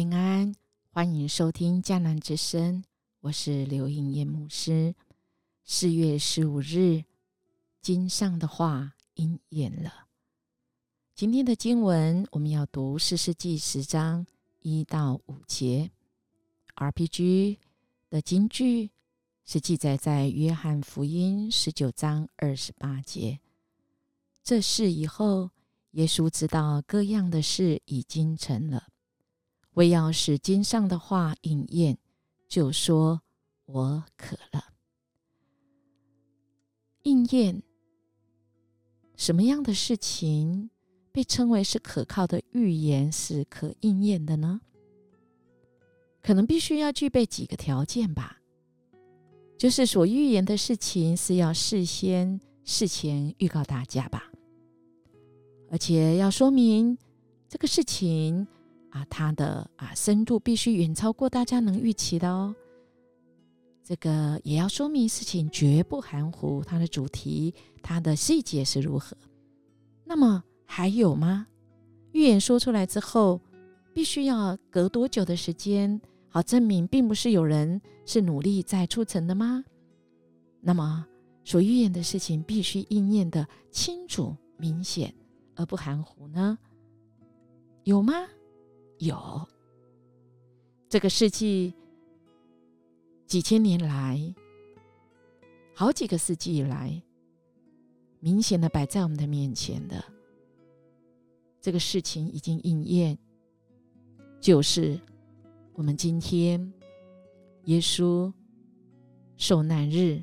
[0.00, 0.54] 平安，
[0.88, 2.82] 欢迎收听迦南之声，
[3.20, 4.94] 我是刘颖燕牧师。
[5.62, 7.04] 四月十五日，
[7.82, 10.06] 经上的话应验了。
[11.14, 14.26] 今天的经文，我们要读四世纪十章
[14.60, 15.90] 一到五节。
[16.76, 17.58] RPG
[18.08, 18.90] 的金句
[19.44, 23.38] 是记载在约翰福音十九章二十八节。
[24.42, 25.50] 这事以后，
[25.90, 28.86] 耶稣知道各样的事已经成了。
[29.74, 31.96] 为要使经上的话应验，
[32.48, 33.22] 就说
[33.66, 34.64] ：“我渴了。”
[37.04, 37.62] 应验
[39.16, 40.70] 什么样的事情
[41.12, 44.60] 被称为是可靠的预言，是可应验的呢？
[46.22, 48.38] 可能必须要具备几个条件吧，
[49.56, 54.30] 就是所预言的事情是要事先事前预告大家吧，
[55.70, 56.98] 而且要说明
[57.48, 58.46] 这个事情。
[58.90, 62.54] 啊，它的啊深度必须远超过大家能预期的哦。
[63.82, 69.16] 这个也要说明事情绝不含糊，它的主题、它的细节是如何。
[70.04, 71.46] 那么还有吗？
[72.12, 73.40] 预言说出来之后，
[73.92, 79.64] 必须要隔多久的时间，好证明并不是有人是努力在促成的吗？
[80.60, 81.06] 那么
[81.44, 85.12] 所预言的事情必须应验的清楚、明显
[85.56, 86.58] 而不含糊呢？
[87.84, 88.14] 有吗？
[89.00, 89.48] 有
[90.90, 91.72] 这个世纪
[93.26, 94.34] 几千年来，
[95.74, 97.02] 好几个世纪以来，
[98.18, 100.04] 明显的摆在我们的面前的
[101.62, 103.16] 这个事情已经应验，
[104.38, 105.00] 就是
[105.72, 106.70] 我们今天
[107.64, 108.30] 耶稣
[109.38, 110.22] 受难日，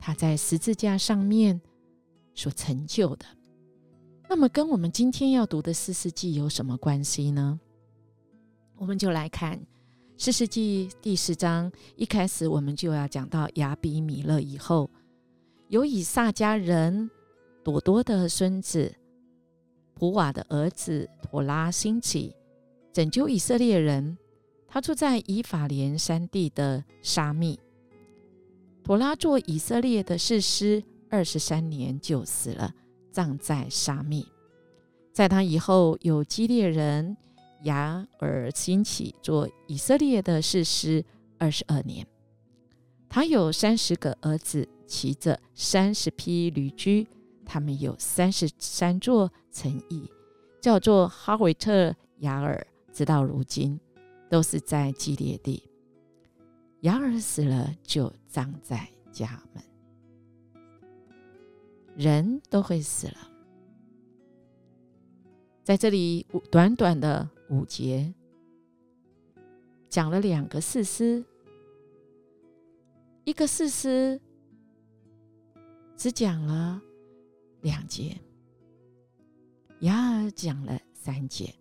[0.00, 1.60] 他在十字架上面
[2.34, 3.26] 所成就的。
[4.28, 7.60] 那么，跟我们今天要读的四世纪有什么关系呢？
[8.80, 9.58] 我们就来看
[10.16, 14.90] 《四世纪》第十章，一开始我们就要讲到亚比米勒以后，
[15.68, 17.10] 有以撒家人
[17.62, 18.90] 朵多的孙子
[19.92, 22.34] 普瓦的儿子妥拉兴起，
[22.90, 24.16] 拯救以色列人。
[24.66, 27.60] 他住在以法莲山地的沙密。
[28.82, 32.72] 妥拉做以色列的士师二十三年，就死了，
[33.10, 34.26] 葬在沙密。
[35.12, 37.14] 在他以后，有基列人。
[37.64, 41.04] 雅尔兴起做以色列的士师
[41.38, 42.06] 二十二年，
[43.08, 47.06] 他有三十个儿子，骑着三十匹驴驹，
[47.44, 50.10] 他们有三十三座城邑，
[50.58, 53.78] 叫做哈维特雅尔，直到如今
[54.30, 55.62] 都是在基列地。
[56.80, 59.62] 雅尔死了，就葬在家门。
[61.94, 63.30] 人都会死了，
[65.62, 67.28] 在这里短短的。
[67.50, 68.14] 五节
[69.88, 71.24] 讲了两个四诗，
[73.24, 74.20] 一个四诗
[75.96, 76.80] 只讲了
[77.62, 78.16] 两节，
[79.80, 81.52] 雅尔讲了三节。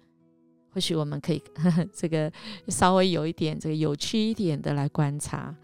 [0.71, 1.41] 或许我们可以
[1.91, 2.31] 这个
[2.67, 5.55] 稍微有一点这个有趣一点的来观察，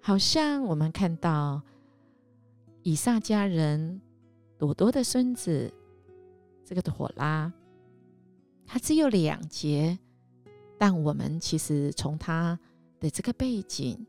[0.00, 1.60] 好像我们看到
[2.84, 4.00] 以撒家人
[4.56, 5.74] 朵朵的孙子
[6.64, 7.52] 这个妥拉。
[8.66, 9.98] 它只有两节，
[10.78, 12.58] 但我们其实从他
[12.98, 14.04] 的这个背景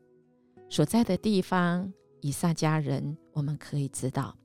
[0.68, 4.36] 所在的地方，以撒家人，我们可以知道，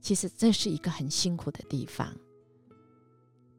[0.00, 2.14] 其实这是一个很辛苦的地方，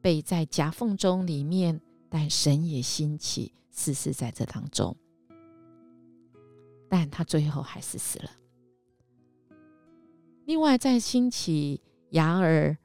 [0.00, 4.96] 被在夹缝中里面，但神也兴起，死死在这当中，
[6.88, 8.30] 但他最后还是死了。
[10.44, 11.80] 另外，在兴起
[12.10, 12.76] 雅尔。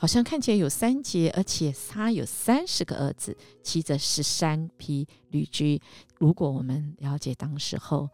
[0.00, 5.78] 好像看起来有三节，而且他有三十个儿子，骑着十三匹驴驹。
[6.16, 8.08] 如果我们了解当时候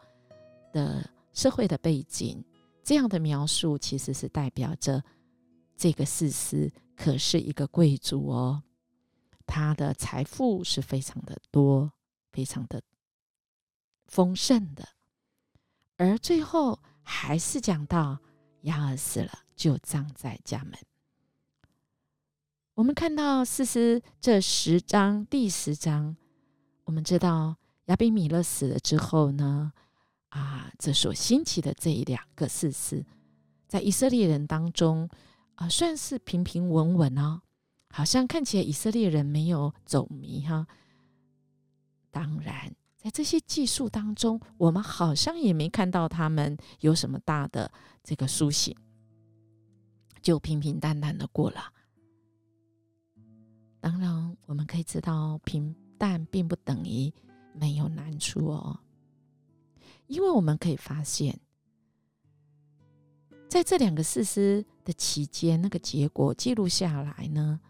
[0.72, 2.44] 的社会的背景，
[2.82, 5.00] 这样的描述其实是代表着
[5.76, 8.64] 这个事实可是一个贵族哦，
[9.46, 11.92] 他的财富是非常的多，
[12.32, 12.82] 非常的
[14.08, 14.88] 丰盛的。
[15.96, 18.18] 而最后还是讲到
[18.62, 20.76] 亚尔死了，就葬在家门。
[22.76, 26.14] 我们看到四诗这十章第十章，
[26.84, 27.56] 我们知道
[27.86, 29.72] 亚比米勒死了之后呢，
[30.28, 33.02] 啊，这所兴起的这一两个四诗，
[33.66, 35.08] 在以色列人当中
[35.54, 37.40] 啊，算是平平稳稳哦，
[37.88, 40.66] 好像看起来以色列人没有走迷哈。
[42.10, 47.72] 当然，在这些技术当中，我们好像也没看到他们有什么大的
[48.04, 48.76] 这个苏醒，
[50.20, 51.72] 就平平淡淡的过了。
[53.80, 57.12] 当然，我们可以知道，平淡并不等于
[57.52, 58.80] 没有难处哦，
[60.06, 61.38] 因为我们可以发现，
[63.48, 67.60] 在这两个事实的期间，那个结果记录下来呢，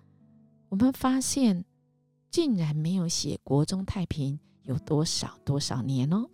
[0.68, 1.64] 我们发现
[2.30, 6.28] 竟然没有写国中太平有多少多少年哦。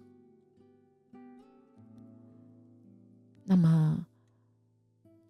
[3.45, 4.07] 那么，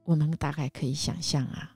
[0.05, 1.72] 我们大概可以想象啊，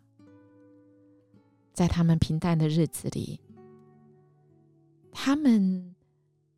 [1.77, 3.39] 在他们平淡的日子里，
[5.13, 5.95] 他们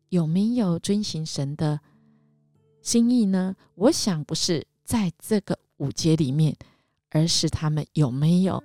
[0.07, 1.81] 有没有遵行神的
[2.81, 3.53] 心意呢？
[3.75, 6.55] 我想不是在这个五节里面，
[7.09, 8.63] 而是他们有没有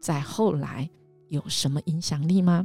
[0.00, 0.88] 在后来
[1.28, 2.64] 有什么影响力吗？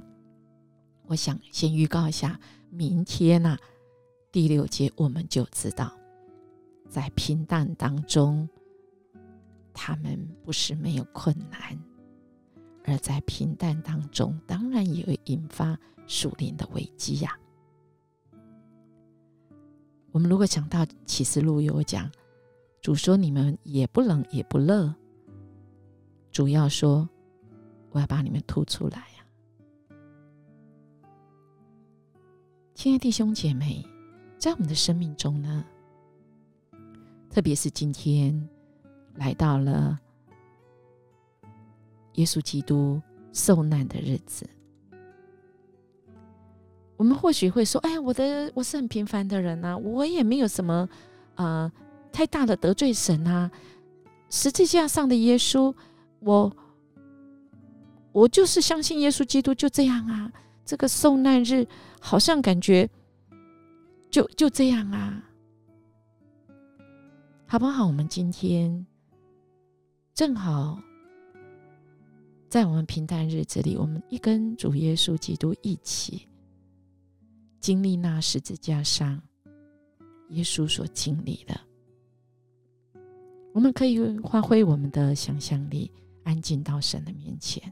[1.07, 2.39] 我想先预告一下，
[2.69, 3.57] 明天呢，
[4.31, 5.91] 第六节我们就知道。
[6.87, 8.47] 在平淡当中，
[9.73, 11.75] 他们不是没有困难，
[12.89, 15.77] 而在平淡当中，当然也会引发
[16.07, 17.37] 属灵的危机呀。
[20.11, 22.09] 我们如果想到启示录有讲，
[22.81, 24.93] 主说你们也不冷也不热，
[26.31, 27.07] 主要说
[27.91, 29.25] 我要把你们吐出来呀。
[32.73, 33.85] 亲爱的弟兄姐妹，
[34.37, 35.63] 在我们的生命中呢？
[37.29, 38.49] 特别是今天
[39.13, 39.99] 来到了
[42.19, 43.01] 耶稣基督
[43.31, 44.45] 受难的日子，
[46.97, 50.87] 我们或许会说：“哎呀，我的我是很平凡的人啊，我也没有什么
[51.35, 51.71] 呃
[52.11, 53.49] 太大的得罪神啊。
[54.29, 55.73] 十字架上的耶稣，
[56.19, 56.53] 我
[58.11, 60.29] 我就是相信耶稣基督，就这样啊。
[60.65, 61.65] 这个受难日
[62.01, 62.87] 好像感觉
[64.11, 65.23] 就就这样啊。”
[67.47, 67.87] 好不好？
[67.87, 68.85] 我们今天
[70.13, 70.77] 正好
[72.49, 76.27] 在我们平淡日子里，我们一跟主耶稣基督一起
[77.59, 79.21] 经历那十字架上
[80.29, 81.59] 耶稣所经历的。
[83.53, 85.91] 我们可以发挥我们的想象力，
[86.23, 87.71] 安静到神的面前。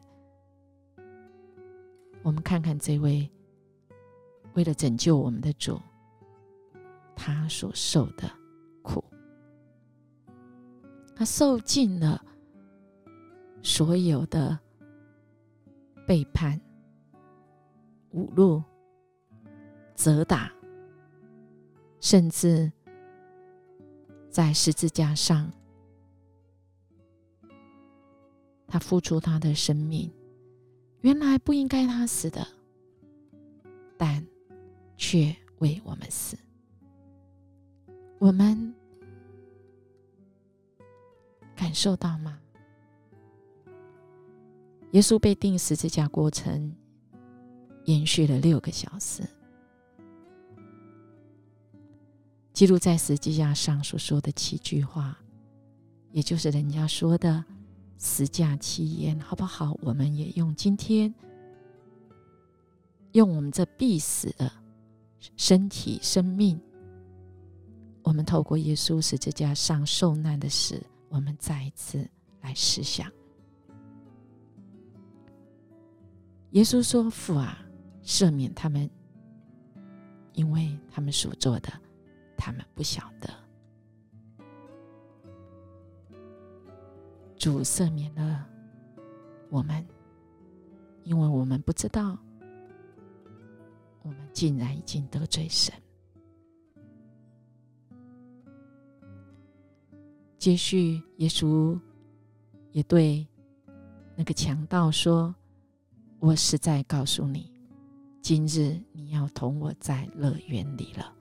[2.21, 3.27] 我们看看这位
[4.53, 5.81] 为了拯救我们的主，
[7.15, 8.29] 他所受的
[8.83, 9.03] 苦。
[11.15, 12.24] 他受尽了
[13.63, 14.59] 所有的
[16.07, 16.59] 背叛、
[18.15, 18.63] 侮辱、
[19.94, 20.51] 责打，
[22.00, 22.71] 甚至
[24.30, 25.51] 在十字架上，
[28.65, 30.09] 他付出他的生命。
[31.01, 32.48] 原来不应该他死的，
[33.98, 34.25] 但
[34.95, 36.38] 却为我们死。
[38.18, 38.74] 我们。
[41.56, 42.39] 感受到吗？
[44.92, 46.74] 耶稣被钉十字架过程
[47.86, 49.22] 延续了六个小时，
[52.54, 55.18] 记录在十字架上所说的七句话，
[56.12, 57.44] 也就是人家说的
[58.00, 59.78] “十架七言”，好不好？
[59.81, 61.13] 我们也用今天，
[63.12, 64.51] 用我们这必死的
[65.36, 66.60] 身体、生命，
[68.03, 70.82] 我们透过耶稣十字架上受难的事。
[71.10, 72.10] 我们再一次
[72.41, 73.12] 来思想，
[76.58, 77.56] 耶稣说：“父啊，
[78.04, 78.90] 赦免他们，
[80.34, 81.72] 因为他们所做的，
[82.36, 83.32] 他们不晓得。”
[87.38, 88.44] 主赦免了
[89.52, 89.86] 我们，
[91.04, 92.18] 因为我们不知道，
[94.02, 95.72] 我们竟然已经得罪神。
[100.40, 101.80] 接续，耶稣
[102.72, 103.28] 也对
[104.16, 105.36] 那个强盗说
[106.19, 107.51] ：“我实在告诉你，
[108.21, 111.13] 今日你要同我在乐园里了。”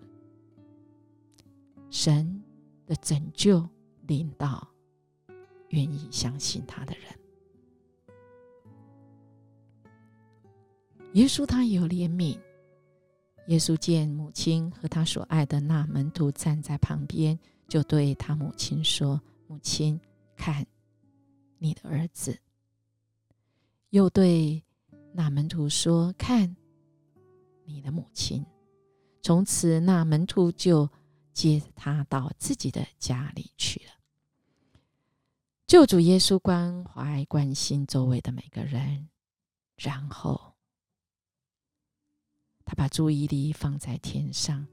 [1.91, 2.43] 神
[2.87, 3.67] 的拯救
[4.07, 4.67] 领到
[5.69, 7.05] 愿意相信他的人。
[11.15, 12.39] 耶稣他有怜悯，
[13.47, 17.39] 耶稣见母亲和他所爱的那门徒站在旁边。
[17.69, 20.01] 就对他母亲说：“母亲，
[20.37, 20.65] 看
[21.59, 22.39] 你的儿子。”
[23.91, 24.63] 又对
[25.17, 26.55] 那门徒说：“看
[27.65, 28.45] 你的母亲。”
[29.23, 30.89] 从此，那门徒就
[31.33, 33.93] 接他到自己的家里去了。
[35.67, 39.09] 救主耶稣关怀关心周围的每个人，
[39.77, 40.55] 然后
[42.65, 44.67] 他把注意力放在天上，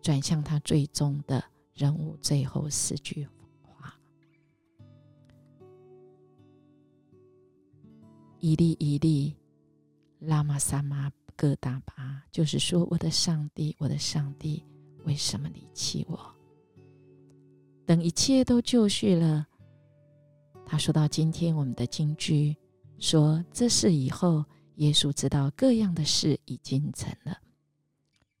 [0.00, 1.44] 转向他最终的。
[1.74, 3.26] 人物最后四句
[3.62, 3.98] 话
[8.40, 9.34] ：“一粒一粒
[10.24, 14.64] 拉玛萨玛戈达巴，就是说，我的上帝，我的上帝，
[15.04, 16.18] 为什么离弃我？
[17.84, 19.46] 等一切都就绪了，
[20.64, 22.56] 他说到今天我们的京剧，
[22.98, 24.44] 说这事以后，
[24.76, 27.36] 耶稣知道各样的事已经成了，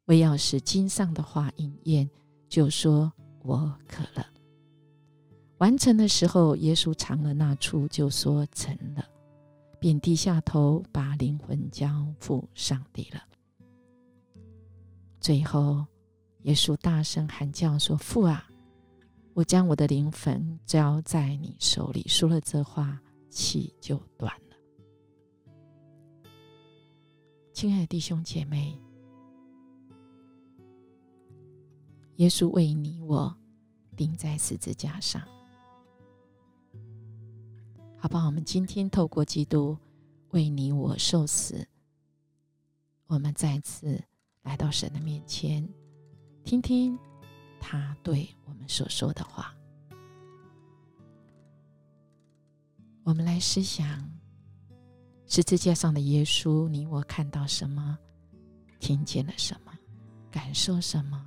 [0.04, 2.08] 为要使经上的话应验，
[2.48, 3.12] 就说
[3.42, 4.24] 我渴了。
[5.58, 9.04] 完成的时候，耶稣尝了那处，就说成了。
[9.82, 13.20] 便低下头，把灵魂交付上帝了。
[15.18, 15.84] 最后，
[16.42, 18.48] 耶稣大声喊叫说：“父啊，
[19.34, 24.56] 我将我的灵魂交在你手里。”说了这话，气就断了。
[27.52, 28.80] 亲爱的弟兄姐妹，
[32.18, 33.36] 耶稣为你我
[33.96, 35.20] 钉在十字架上。
[38.02, 38.26] 好不好？
[38.26, 39.78] 我们今天透过基督
[40.30, 41.64] 为你我受死，
[43.06, 44.02] 我们再次
[44.42, 45.64] 来到神的面前，
[46.42, 46.98] 听听
[47.60, 49.54] 他对我们所说的话。
[53.04, 54.10] 我们来思想
[55.28, 57.96] 十字架上的耶稣，你我看到什么？
[58.80, 59.72] 听见了什么？
[60.28, 61.24] 感受什么？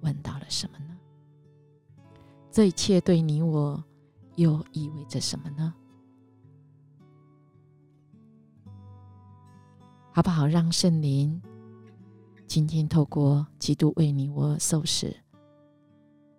[0.00, 0.98] 闻到了什么呢？
[2.50, 3.80] 这一切对你我。
[4.36, 5.74] 又意味着什么呢？
[10.14, 10.46] 好不好？
[10.46, 11.40] 让圣灵
[12.46, 15.14] 今天透过基督为你我受死，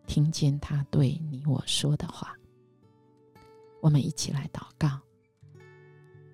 [0.05, 2.35] 听见他对你我说的话。
[3.81, 4.99] 我们一起来祷告：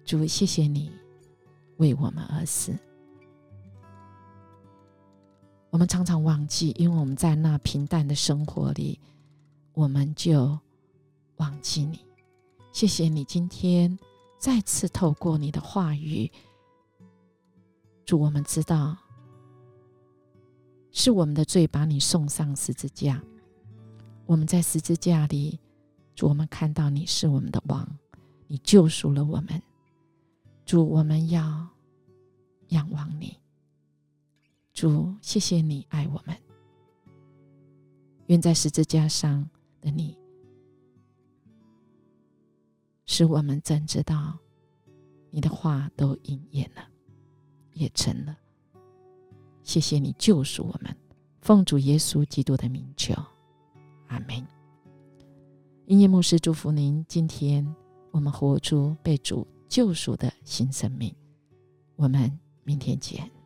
[0.05, 0.91] 主，谢谢你
[1.77, 2.73] 为我们而死。
[5.69, 8.99] 我们常常忘记，因为我们在那平淡的生活里，
[9.73, 10.59] 我们就。
[11.39, 12.05] 忘记你，
[12.71, 13.97] 谢谢你今天
[14.37, 16.29] 再次透过你的话语，
[18.05, 18.97] 主我们知道
[20.91, 23.23] 是我们的罪把你送上十字架。
[24.25, 25.57] 我们在十字架里，
[26.13, 27.87] 主我们看到你是我们的王，
[28.47, 29.61] 你救赎了我们。
[30.65, 31.67] 主我们要
[32.67, 33.39] 仰望你，
[34.73, 36.37] 主谢谢你爱我们，
[38.27, 40.18] 愿在十字架上的你。
[43.11, 44.37] 使我们真知道，
[45.31, 46.87] 你的话都应验了，
[47.73, 48.37] 也成了。
[49.63, 50.95] 谢谢你救赎我们，
[51.41, 53.15] 奉主耶稣基督的名求，
[54.09, 54.45] 阿门。
[55.87, 57.67] 音乐牧师祝福您，今天
[58.11, 61.11] 我们活出被主救赎的新生命。
[61.95, 62.31] 我们
[62.63, 63.38] 明天见。